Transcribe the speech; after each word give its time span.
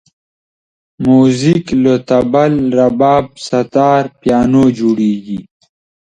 موزیک 1.05 1.65
له 1.83 1.93
طبل، 2.09 2.51
رباب، 2.77 3.25
ستار، 3.47 4.03
پیانو 4.21 4.63
جوړېږي. 4.77 5.39